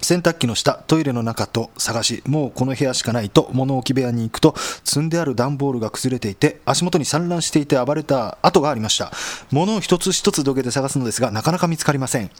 [0.02, 9.10] 洗濯機の下、トイレの中と探し、もうこの部屋しかないと物置部屋に行くと、積んである段ボールが崩れていて、足元に散乱していて暴れた跡がありました。
[9.50, 12.30] 物を一つ一つどけて探すのですが、なかなか見つかりません。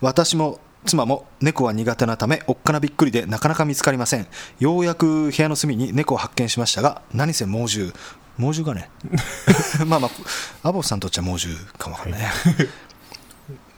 [0.00, 4.26] 私も妻も猫は苦手なため、おっかなびっくりでなかなか見つかりません。
[4.58, 7.92] ようやく部屋の隅に猫を発見しましたが、何せ猛獣。
[8.36, 8.90] 猛獣がね。
[9.86, 12.30] まあまあ、アボさんとっちゃ猛獣かもわかんないね。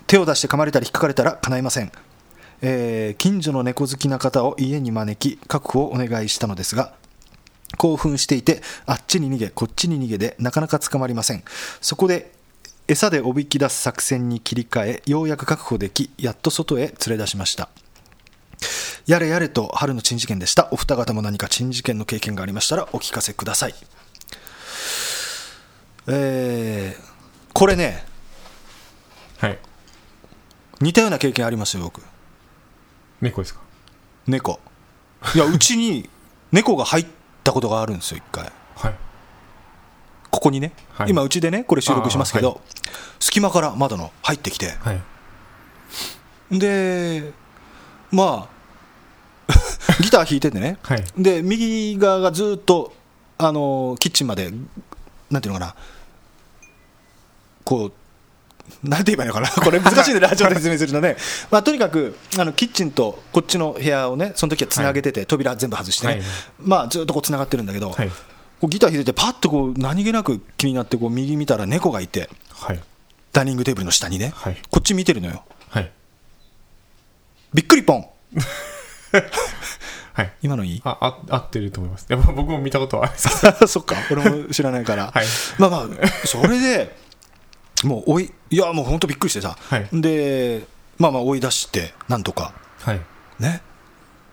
[0.07, 1.93] 手を出して噛まれたり引っかかれたら叶いません。
[2.63, 6.95] えー近所の猫好きな方を家に招き確保をお願いしたのですが
[7.77, 11.43] 興奮していてあっちに逃げこっちに逃げでなかなか捕まりません
[11.81, 12.33] そこで
[12.89, 17.69] 餌でおびき出す作戦に切り替えようやく確保できやっと外へ連れ出しました。
[19.07, 20.69] やれやれと春の珍事件でした。
[20.71, 23.75] お二方も何か珍事件の経験がありましたらお聞かせください。
[26.09, 27.07] えー
[27.53, 28.05] これね
[29.39, 29.59] はい。
[30.81, 32.03] 似たような経験ありますよ僕。
[33.21, 33.61] 猫ですか？
[34.27, 34.61] 猫。
[35.35, 36.09] いやうちに
[36.53, 37.07] 猫が入っ
[37.43, 38.53] たことがあるんですよ一回。
[38.77, 38.95] はい
[40.37, 41.11] ここにね、はい。
[41.11, 42.77] 今うちでねこれ収録しますけど、あー
[43.21, 44.73] 隙間から窓の入ってきて。
[44.81, 46.59] はい。
[46.59, 47.33] で
[48.13, 48.47] ま
[49.49, 49.53] あ
[50.03, 50.77] ギター弾いててね。
[50.83, 51.05] はい。
[51.17, 52.93] で右側がずっと
[53.39, 54.51] あのキッチンまで
[55.31, 55.75] なんていうのかな。
[57.65, 61.17] こうなんて言えばいいのかな、 これ難しいね、 ラジオで説明するのね、
[61.51, 66.23] まあ、とにかくあのキッチンとこっちの部屋をね、その時はつなげてて、扉全部外してね、はい。
[66.59, 68.11] まあ、ずっとこうつながってるんだけど、はい
[68.61, 72.81] こうギター弾いてて、パッとこう何気なく気になって、こう右見たら猫がいて、はい。
[73.33, 74.57] ダイニングテーブルの下にね、はい。
[74.71, 75.91] こっち見てるのよ、はい。
[77.53, 78.07] びっくりポン、
[80.15, 80.33] はい。
[80.43, 80.81] 今のいい？
[80.85, 82.07] ああ合ってると思います。
[82.09, 85.27] やっぱ僕も見たことはある そっか、俺も知らないから、 はい。
[85.59, 86.97] まあまあ、それで、
[87.85, 89.89] もう追い、いや、もう本当びっくりしてさ、はい。
[89.93, 90.67] で、
[90.97, 93.01] まあまあ追い出して、なんとか、はい。
[93.39, 93.61] ね、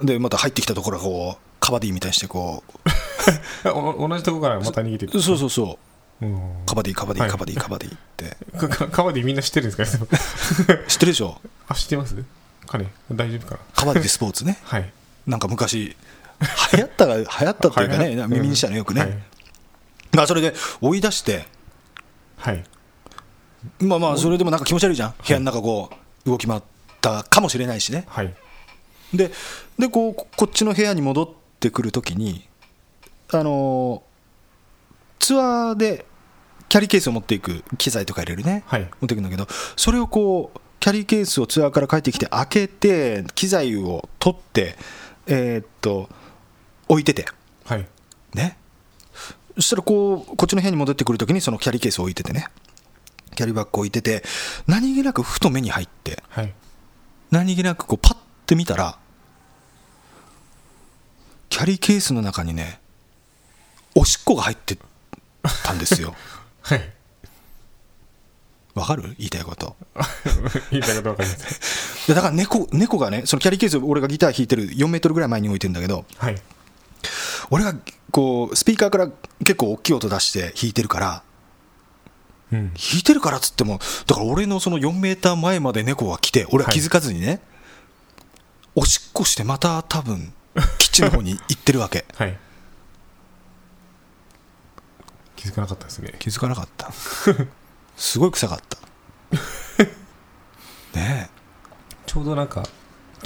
[0.02, 2.90] で、また入ってきたところがこう、カバディみたいにして、こお
[3.64, 5.80] 同じとこからまた逃げてう、そうそうそ
[6.22, 6.66] う、うん。
[6.66, 7.32] カバディ、カバディ、はい。
[7.32, 10.06] カバディ、カバディって、 かか川でみんな知ってるんですか？
[10.88, 12.16] 知ってるでしょ、あ知ってます？
[12.68, 13.60] 彼大丈夫かな？
[13.76, 14.92] カバディスポーツね、はい。
[15.28, 15.96] なんか昔、
[16.74, 19.18] 流行ったが、流行ったっていうかね、はい耳にしたのよくね、はい。
[20.14, 21.48] まあそれで追い出して、
[22.38, 22.64] はい。
[23.80, 25.90] まあまあ、それでもなんか気持ち悪いじゃん、部屋の中こ
[26.26, 26.62] う、動き回っ
[27.00, 28.06] たかもしれないしね。
[28.10, 28.34] はい。
[29.14, 29.32] で
[29.78, 32.48] でこうここっちの部屋に戻ってくるときに、
[33.40, 34.14] あのー
[35.20, 36.06] ツアーで
[36.68, 38.82] キャリーケースを持っていく機材とか入れるね、はい。
[38.82, 44.76] 持っていくんだけどそれをこうキャリーケースをツアーから帰ってきて開けて機材を取って
[45.28, 46.10] えーっと
[46.90, 47.26] 置いてて。
[47.64, 47.88] はい。
[48.34, 48.58] ね。
[49.56, 52.48] そしたらこうこっちの部屋に戻ってくるときにそのキャリーケースを置いててね。
[53.36, 54.24] キャリーバッグを置いてて
[54.68, 56.54] 何気なくふと目に入ってはい。
[57.32, 58.98] 何気なくこうパッて見たら
[61.50, 62.82] キャリーケースの中にね
[63.96, 64.78] おしっこが入って
[65.64, 66.16] たんですよ。
[66.62, 66.90] はい。
[68.76, 69.04] わかる？
[69.20, 69.76] 言いたいこと。
[70.72, 72.06] 言いたいことわかります。
[72.08, 76.42] でだから猫猫がねそのキャリーケース俺がギター弾いてる4メートルぐらい前に置いてるんだけどはい。
[77.50, 77.76] 俺が
[78.12, 81.24] こうスピーカーから結構大きい音出して弾いてるから
[82.52, 82.74] うん。
[82.74, 87.42] 弾いてるからっつってもだから俺のその4メーター前まで猫が来て俺は気づかずにね、
[88.76, 90.34] おしっこしてまた多分
[90.80, 92.06] キッチンの方に行ってるわけ。
[92.16, 92.38] はい
[95.44, 96.14] 気づかなかったですね。
[96.20, 96.90] 気づかなかった。
[97.98, 98.78] すごい臭かった。
[100.98, 101.30] ね
[102.06, 102.64] ちょうどなんか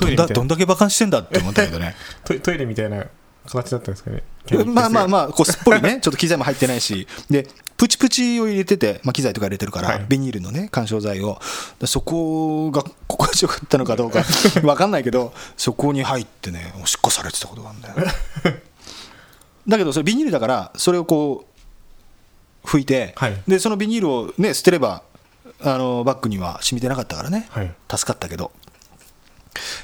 [0.02, 1.96] えどんだどんだだけバカンしてんだって思ったけどね。
[2.26, 3.06] トイレみたいな
[3.46, 4.24] 形だったんですかね。
[4.66, 7.08] まあまああまあこうすっぽりねちょっと機材も入ってないし。
[7.30, 10.06] でプチプチを入れてて、まあ、機材とか入れてるから、はい。
[10.10, 11.40] ビニールのね緩衝材を。
[11.80, 17.96] でそこが心地よかったのかどうか分かんないけどそこに入ってねおしっこされてたことがあるんだよ。
[19.68, 21.57] だけどそれビニールだからそれをこう
[22.68, 23.42] 拭いて、はい。
[23.48, 25.02] でそのビニールをね捨てれば
[25.62, 27.74] あのバッグには染みてなかったからね、はい。
[27.90, 28.52] 助かったけど。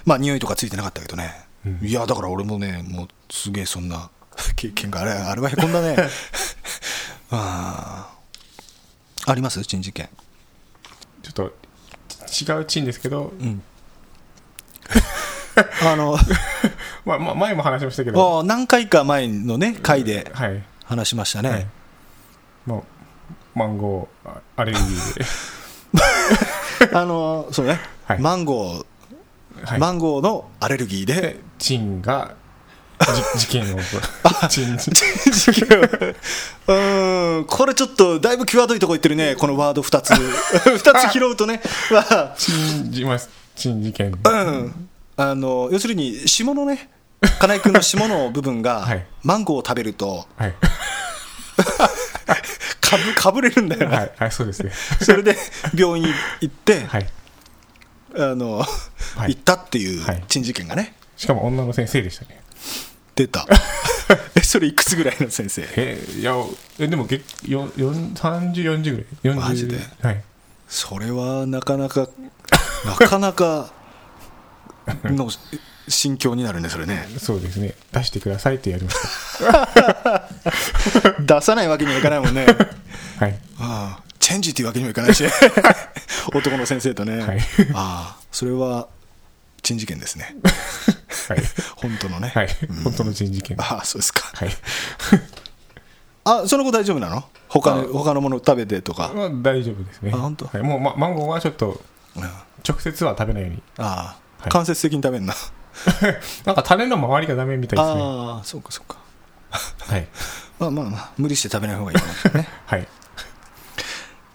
[0.06, 1.34] まあ匂いとかついてなかったけどね、
[1.65, 1.80] うん。
[1.82, 4.10] いやだから俺もねもうすげえそんな
[4.56, 5.96] 経験があれあれはへこんだね。
[7.32, 9.63] あーあります？
[9.63, 10.10] 珍事件。
[11.24, 11.54] ちょっと
[12.56, 13.32] 違うチンですけど、
[15.84, 16.17] あの
[17.06, 18.39] まあ、まあ前も話しましたけど。
[18.39, 21.67] あ何回か前のね回ではい、話しましたね、はい、
[22.65, 22.86] も
[23.56, 25.26] うマンゴーあアレルギーで。
[26.93, 28.19] あのそうね、はい。
[28.19, 28.86] マンゴー、
[29.65, 29.80] はい。
[29.80, 31.13] マンゴーのアレルギーで。
[31.13, 32.36] でチンが
[33.36, 33.80] じ事件を起こ
[34.41, 34.49] る。
[34.49, 34.73] チン。
[34.73, 37.45] うーん。
[37.45, 39.36] これちょっとだいぶ際どいとこ言ってるね。
[39.36, 40.12] このワード2つ。
[40.13, 41.62] 2つ拾うとね。
[41.91, 42.36] まあ。
[42.38, 42.52] チ
[43.71, 44.08] ン事件。
[44.08, 46.89] うん、あの要するに下のね。
[47.39, 49.06] 金井君の下の部分が、はい。
[49.21, 50.28] マンゴーを食べると。
[50.36, 50.54] はい
[52.82, 54.72] かぶかぶれるんだよね、はい、はい、そうですね。
[55.02, 55.36] それで
[55.76, 57.08] 病院に行って、はい。
[58.15, 58.65] あのは
[59.28, 59.36] い。
[59.36, 60.24] 行ったっていうはい。
[60.28, 60.96] 珍事件がね。
[61.17, 62.41] しかも女の先生でしたね。
[63.15, 63.46] 出た。
[64.36, 65.67] えそれいくつぐらいの先生？
[65.78, 66.36] えいや
[66.80, 69.36] えでもげよよん3040ぐらい。
[69.36, 69.78] 40マジで？
[70.02, 70.24] はい。
[70.67, 72.10] それはなかなか
[72.86, 73.72] なかなか
[75.04, 75.30] の
[75.88, 77.08] 心境になるねそれね。
[77.17, 77.76] そうですね。
[77.91, 78.98] 出してくださいってやりまし
[81.26, 82.46] 出さないわけにはいかないもんね。
[82.46, 82.54] た
[83.26, 83.39] はい。
[83.60, 85.24] ああチェンジっていうわけにもいかないし。
[86.34, 87.39] 男の先生とね、はい。
[87.74, 88.88] ああそれは
[89.62, 90.36] 珍事件ですね。
[91.30, 91.43] はい。
[91.76, 92.50] 本当のね、はい。
[92.84, 93.58] 本当の人事件。
[93.58, 94.32] はああそうですか。
[94.46, 94.50] い。
[96.26, 97.26] あその子大丈夫なの？
[97.50, 100.12] 他のあ他のもの食べてとか、まあ大丈夫ですね。
[100.13, 100.46] あ本当？
[100.46, 101.82] はい、もう、ま、マンゴーはちょっと
[102.15, 102.24] うん。
[102.24, 103.63] あ直接は食べないように。
[103.78, 104.50] あ、はい。
[104.50, 105.34] 間接的に食べるな、
[106.46, 108.02] なんか種の周りがダメみたいですね。
[108.02, 108.98] ああそうかそうか。
[109.52, 110.08] はい。
[110.60, 112.50] まあまあまあ無理して食べない方がいいかもしれないね。
[112.65, 112.88] はい。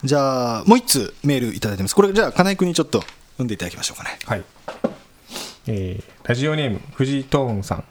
[0.04, 1.94] じゃあもう一通メールいただいてます。
[1.94, 4.18] これじゃあ金井君にちょっと読んでいただきましょうかね。
[4.24, 4.44] はい。
[5.66, 7.84] えーラジオネーム藤井トーンさん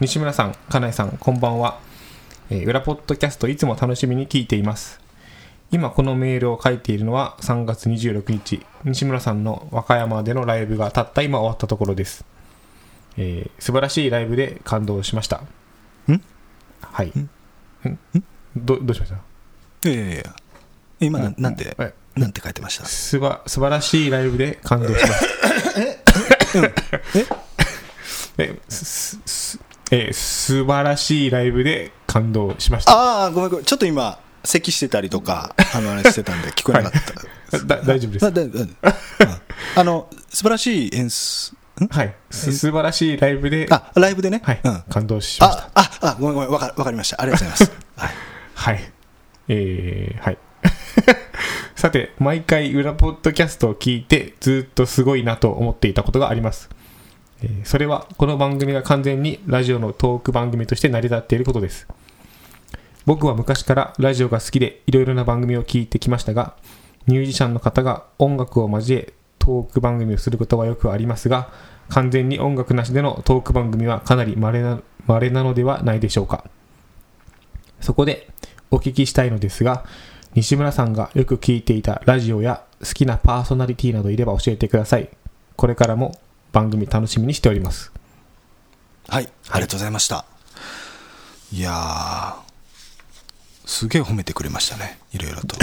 [0.00, 1.78] 西村さん金井さんこんばんは、
[2.50, 5.00] えー裏ポッドキャストいつも楽しみに聞いています。
[5.70, 12.24] 今このメールを書いているのは3月26日西村さんの和歌山でのライブがたった今終わったところです、
[13.16, 15.42] えー素晴らしいライブで感動しました。
[16.08, 16.20] ん？
[16.80, 17.06] はい。
[17.08, 17.28] ん？
[18.56, 19.12] どどうしまし
[19.82, 19.88] た？
[19.88, 20.24] いやいやいや。
[21.00, 22.84] 今なうんなんてえなんて書いてました？
[22.86, 25.10] すば素晴らしいライブで感動しまし
[25.74, 25.80] た。
[25.80, 26.04] え？
[28.68, 29.58] すす
[29.90, 32.92] え素晴らしいライブで感動しました。
[32.92, 33.64] ああごめんごめん。
[33.64, 37.02] ちょっと今咳してたりとかあのあれしてたんで聞こえなかっ
[37.50, 38.26] た、だ大丈夫です。
[39.76, 41.58] あの素晴らしい演出ん
[41.90, 42.14] はい。
[42.30, 43.66] す素晴らしいライブで。
[43.70, 45.64] あライブでね、はい、うん、感動しました。
[45.64, 46.50] あああごめんごめん。
[46.50, 47.20] わかわかりました。
[47.20, 48.10] ありがとうございます、 はい、
[48.54, 48.92] はい。
[49.48, 50.38] えー、はい。
[51.74, 56.70] さて毎回裏ポッドキャストを聞いてずっとすごいなと思っていたことがあります。
[57.42, 61.88] えーそれはこの番組が完全にラジオのトーク番組として成り立っていることです。
[63.06, 66.54] 僕は昔からラジオが好きでいろいろな番組を聞いてきましたが
[67.06, 69.12] ミュージシャンの方が音楽を交え
[69.44, 71.50] トーク番組をすることはよくありますが
[71.88, 76.44] 完全に音楽なしでのトーク番組はかなり稀な稀なのではないでしょうか
[77.80, 78.28] そこで
[78.70, 79.84] お聞きしたいのですが
[80.34, 85.10] 西村さんがよく聞いていたラジオや好きなパーソナリティなどいれば教えてください
[85.56, 86.18] これからも
[86.52, 87.92] 番組楽しみにしております
[89.08, 90.24] はい、ありがとうございました。
[91.52, 92.34] いやー、
[93.66, 95.56] すげえ褒めてくれましたね、いろいろと。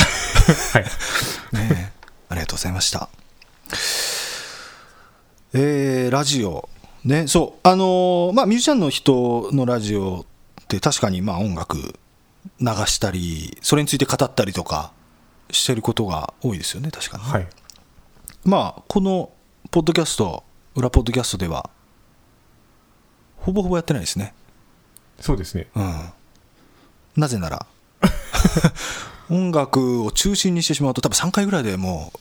[0.74, 0.84] はい
[1.56, 3.10] ねえありがとうございました。
[5.54, 6.70] えーラジオ、
[7.04, 10.26] ね、そう、あのーまあ、ミュージシャンの人のラジオ
[10.62, 14.92] って確かにまあ音楽流したり、それについて語ったりとか
[15.50, 17.48] してることが多いですよね確かに、はい。
[18.46, 19.32] まあこの
[19.72, 20.44] ポッドキャスト
[20.76, 21.70] 裏ポッドキャストでは
[23.38, 24.34] ほぼほぼやってないですね。
[25.20, 25.68] そうですね。
[25.76, 26.10] うん。
[27.18, 27.66] なぜなら
[29.30, 32.12] 音楽を中心にしてしまうと多分3回ぐらいでも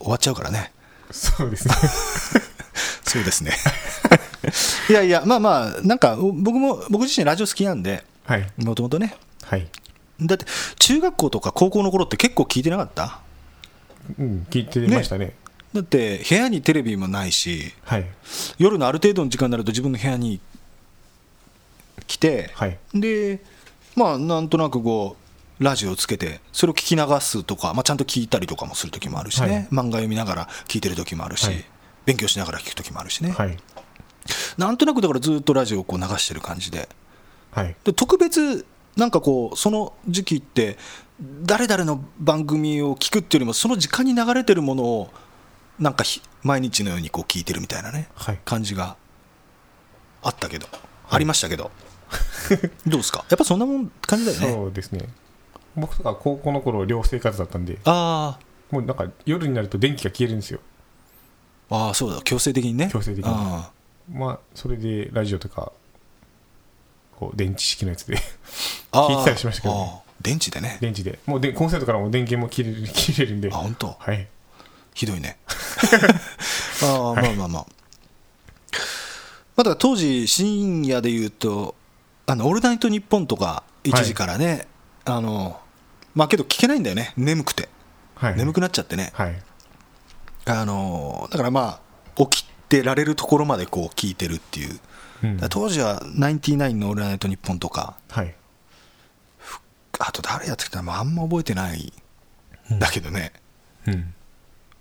[0.00, 0.72] う終わっちゃうからね
[1.10, 1.74] そうですね。
[3.04, 3.52] そうですね。
[4.90, 8.46] いやいやまあまあなんか僕も僕自身ラジオ好きなんではい。
[8.58, 9.14] もともとね。
[9.42, 9.66] はい。
[10.20, 10.46] だって
[10.78, 13.20] 中学校とか高校の頃って結構聞いてなかった？
[14.18, 15.34] うん聞いてましたね。
[15.74, 18.06] だって部屋にテレビもないしはい。
[18.58, 20.40] 夜のある程度の時間になると自分の部屋に
[22.06, 22.78] 来て、はい。
[22.94, 23.40] で
[23.94, 25.25] まあなんとなくこう
[25.58, 29.68] ラジオをつけてそれを聞き流すとか、まあ、ちゃんと聞いたりとかもする時もあるしね、はい。
[29.70, 31.64] 漫画読みながら聞いてる時もあるし、はい。
[32.04, 33.56] 勉強しながら聞く時もあるしね、はい。
[34.58, 36.88] なんとなくだからずっとラジオをこう流してる感じで。
[37.52, 37.74] はい。
[37.84, 38.66] で特別
[38.96, 40.76] なんかこうその時期って
[41.42, 45.10] 誰々の番組を聞くっていうよりもその時間に流れてるものを
[45.78, 48.38] なんかひ毎日のようにこう聞いてるみたいなね、はい。
[48.44, 48.96] 感じが
[50.22, 50.66] あったけど、
[51.08, 51.70] ありましたけど。
[52.86, 53.24] どうですか？
[53.30, 54.52] やっぱそんなもん感じだよね。
[54.52, 55.08] そうですね
[55.76, 58.38] 僕とか高校の頃寮生活だったんであ
[58.70, 60.60] もうなんか夜になると電気が消えるんですよ。
[61.70, 62.88] ーあーそうだ強制的にね。
[62.92, 63.30] 強制的に。
[63.32, 63.70] あ
[64.12, 65.72] まあそれでラジオとか
[67.16, 68.20] こう電池式のやつでー
[68.92, 69.10] あー。
[69.10, 69.80] 聞いてたりしましたけどね。
[69.94, 70.06] あー。
[70.22, 70.78] 電池でね。
[70.80, 71.18] 電池で。
[71.26, 73.50] もうでコンセントからも電源も切れる 切れるんで。
[73.52, 73.96] あ本当？
[73.98, 74.26] はい。
[74.94, 75.38] ひどいね。
[76.82, 77.66] ああまあまあまあ。
[79.56, 81.74] まあだから当時深夜で言うと
[82.26, 84.66] 「あのオールナイトニッポン」とか1時からね、
[85.04, 85.58] あの
[86.16, 87.12] まあけど聞けないんだよね。
[87.16, 87.68] 眠くて。
[88.14, 88.36] はい。
[88.36, 89.12] 眠くなっちゃってね。
[89.14, 89.42] はい。
[90.46, 91.80] あのだからま
[92.16, 94.80] あ起きてられるところまでこう聞いてるっていう。
[95.22, 95.38] うん。
[95.50, 97.96] 当時は「ナインティナインのオールナイトニッポン」とか。
[98.08, 98.34] はい。
[99.98, 101.92] あと誰やってきたのあんま覚えてない。
[102.74, 102.78] ん。
[102.78, 103.32] だけどね、
[103.86, 104.14] うん。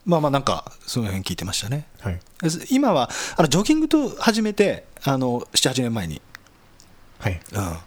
[0.05, 1.85] まあまあなんかその辺聞いてましたね。
[1.99, 2.19] はい。
[2.69, 6.21] 今はあのジョギングと始めてあの78年前に、
[7.19, 7.41] はい。
[7.51, 7.77] うん、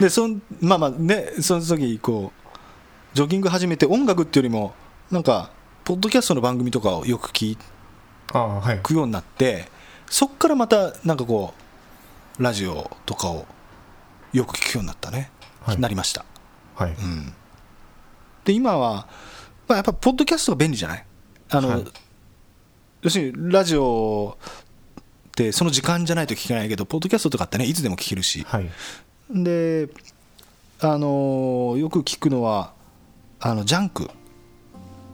[0.00, 2.48] でそんまあまあねその時こう
[3.14, 4.74] ジョギング始めて音楽っていうよりも
[5.10, 5.50] なんか
[5.84, 7.56] ポッドキャストの番組とかをよく聞
[8.82, 9.66] くようになって
[10.08, 11.54] そっからまたなんかこ
[12.38, 13.46] うラジオとかを
[14.32, 15.30] よく聞くようになったね、
[15.62, 15.80] はい。
[15.80, 16.24] なりました、
[16.74, 16.90] はい。
[16.90, 17.32] うん、
[18.44, 19.08] で今は、
[19.66, 21.04] まあ、やっぱポッドキャストが便利じゃない？
[21.50, 21.84] あの、はい。
[23.02, 24.36] 要するにラジオ
[25.52, 28.44] その時間じゃないと聞けないけどポッドキャストとかってねいつでも聞けるし。
[28.46, 28.68] はい。
[29.30, 29.88] で
[30.80, 32.72] あのよく聞くのは
[33.40, 34.10] あのジャンク。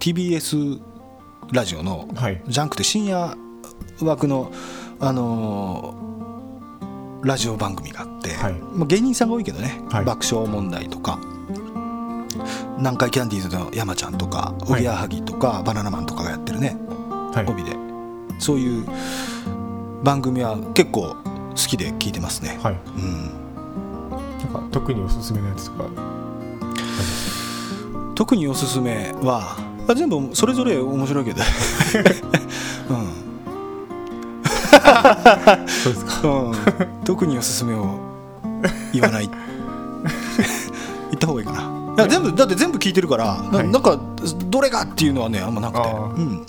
[0.00, 0.80] TBS
[1.52, 2.42] ラジオのはい。
[2.46, 3.36] ジャンクって深夜
[4.02, 4.52] 枠の、
[5.00, 6.14] あのー
[7.24, 8.52] ラジオ番組があって、はい。
[8.52, 10.04] まあ、芸人さんが多いけどね、はい。
[10.04, 11.18] 爆笑問題とか
[12.76, 14.72] 南海キャンディーズの山ちゃんとかい。
[14.72, 16.76] おぎやはぎとか、バナナマンとかがやってるね
[17.32, 17.50] はい。
[17.50, 17.72] 帯で。
[18.38, 18.86] そういう
[20.04, 22.74] 番組は結構好きで聞いてますね、はい。
[22.74, 23.30] うん、
[24.10, 25.88] なんか特におすすめのやつとか
[28.14, 29.56] 特におすすめは
[29.88, 31.40] あ全部それぞれ面白いけど、
[32.90, 33.24] うん。
[35.66, 36.28] そうですか。
[36.28, 36.54] うん、
[37.04, 37.98] 特におすすめを
[38.92, 39.28] 言わない。
[41.10, 41.60] 言った方がいいかな。
[41.96, 43.68] いや全部だって全部聞いてるから、なはい。
[43.68, 43.98] なんか
[44.48, 45.88] どれがっていうのはねあんまなくて。
[45.88, 46.46] うん、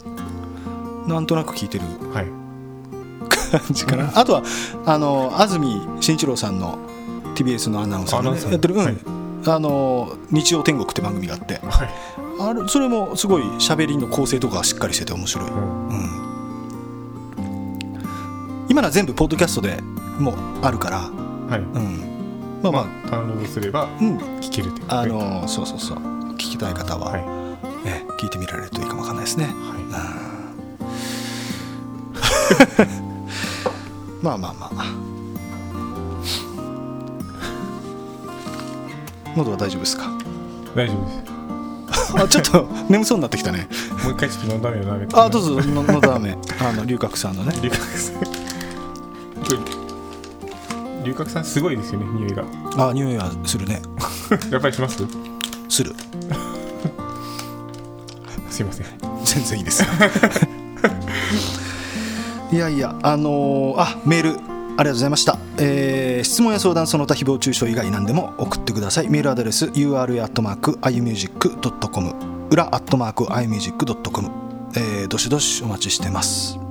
[1.08, 1.86] なんとなく聞いてる。
[2.14, 2.45] はい
[3.52, 4.12] 感じかな。
[4.16, 4.44] あとは
[4.86, 6.78] あの安住紳一郎さんの
[7.36, 8.84] TBS のアナウンサーがやってる、うん。
[8.84, 8.98] はい。
[9.48, 11.60] あの日曜天国って番組があって。
[11.64, 11.90] はい。
[12.38, 15.90] あれそれもすごい喋りの構成とかがしっかりしてて面白い、うん。
[15.90, 15.94] う
[17.42, 19.80] ん、今のは全部ポッドキャストで
[20.20, 21.60] もうあるから、はい。
[21.60, 24.86] うん、まあまあ、ダウンロードすればうん、聞けるっていう。
[24.90, 25.98] あのそうそうそう。
[26.34, 27.36] 聞きたい方は、はい。
[27.86, 29.52] ね、聞いてみられるといいかもわかんないですね、は
[33.02, 33.05] い
[34.26, 34.86] まあまあまあ。
[39.36, 40.10] 喉は大丈夫ですか？
[40.76, 41.20] 大丈夫です。
[42.24, 43.68] あちょっと眠そうになってきたね。
[44.04, 47.54] もう一回ちょっと飲んだめ飲めあどうぞののだめあの龍角さんのね。
[47.62, 48.16] 龍角さん
[51.04, 52.44] 龍角さんすごいですよね匂いが。
[52.90, 53.80] あ匂いはするね。
[54.52, 55.06] やっぱりします？
[55.70, 55.94] する。
[58.50, 58.86] すいません。
[59.24, 59.90] 全然いいですよ
[62.56, 64.40] いやいやあのーあメールあり
[64.78, 69.10] がとうございました、えー質問や相談その他誹謗中傷以外何でも送ってください。
[69.10, 74.32] メールアドレス ura.imusic.com 裏 .imusic.com
[74.78, 76.58] えーどしどしお待ちしてます。
[76.58, 76.66] えー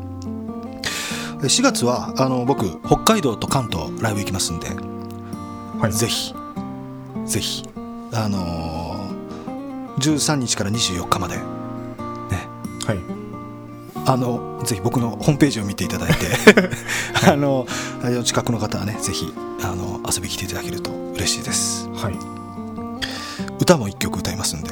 [1.45, 4.68] 4月はあの僕北海道と関東ライブ行きますんで
[5.78, 5.93] はい。
[5.93, 6.35] ぜひ
[7.26, 7.68] ぜひ
[8.12, 11.43] あのー13日から24日まで、ね、
[12.87, 12.99] はい
[14.07, 16.26] あのぜひ僕のホームページを見ていただいて
[17.30, 17.66] あの
[18.20, 19.32] お近くの方はねぜひ
[19.62, 21.88] あの遊びに来ていただけると嬉しいです。
[21.94, 22.14] はい。
[23.61, 24.70] 歌も1曲歌いますんで。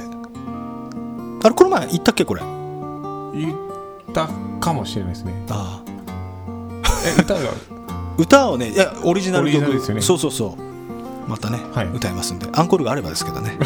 [1.45, 2.43] あれこの前言ったっけこれ？
[2.43, 3.57] あ言っ
[4.13, 4.29] た
[4.61, 5.33] かもしれないですね。
[5.51, 5.81] あ
[7.07, 7.41] え歌が？
[8.19, 9.73] 歌をねいやオリジナル曲。
[9.73, 10.03] ですよね。
[10.03, 11.31] そうそうそう。
[11.31, 11.87] またね、はい。
[11.87, 12.47] 歌いますんで。
[12.53, 13.57] アンコールがあればですけどね、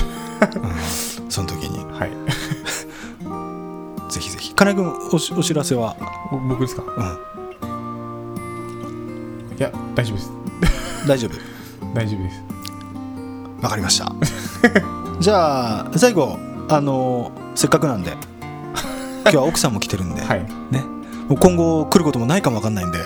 [1.24, 1.30] うん。
[1.30, 1.84] その時に
[4.57, 5.96] 金井君おしお知らせは、
[6.32, 6.82] お僕ですか？
[6.82, 7.64] う
[9.54, 10.30] ん、いや大丈夫です。
[11.07, 11.32] 大丈夫？
[11.94, 12.42] 大丈夫です。
[13.62, 14.11] わかりました。
[15.20, 16.38] じゃあ最後
[16.68, 18.16] あのせっかくなんで
[19.24, 20.46] 今日は奥さんも来てるんで、はい。
[20.70, 20.82] ね、
[21.28, 22.98] もう今後来ることもないかもわかんないんで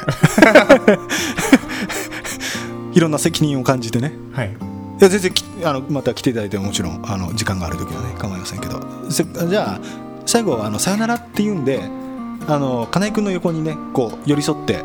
[2.93, 4.13] いろんな責任を感じてね。
[4.33, 4.51] はい。
[4.51, 8.81] いや全然きあのまた来ていただいてももちろんあの時間がある時はね構いませんけど。
[9.09, 11.81] せじゃあ最後あのさよならって言うんで
[12.47, 14.85] あの金井君の横にねこう寄り添って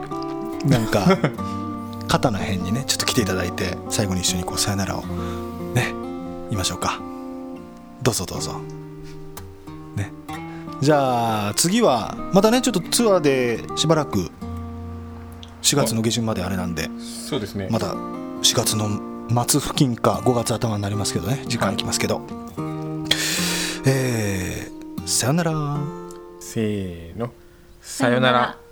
[0.65, 1.19] なんか
[2.09, 5.03] 肩の辺にねちょっと来ていただいて最後に一緒にこうさよならを
[5.75, 5.93] ね
[6.49, 6.99] 言いましょうか。
[8.01, 8.53] どうぞどうぞ。
[9.95, 10.11] ね。
[10.81, 14.31] じゃあ次はまたねちょっとツアーでしばらく
[15.61, 16.89] 4月の下旬まであれなんで
[17.29, 17.67] そうですね。
[17.69, 18.89] まだ4月の
[19.47, 22.21] 末付近か5月頭になりますけどね時間いきますけど、
[23.85, 24.74] えー
[25.05, 25.51] さよなら。
[26.39, 27.31] せーの。
[27.79, 28.64] さよなら。